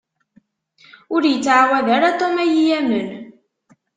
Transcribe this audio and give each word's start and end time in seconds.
Ur 1.13 1.21
ittɛawed 1.25 1.87
ara 1.95 2.17
Tom 2.19 2.35
ad 2.43 2.49
yi-yamen. 2.55 3.07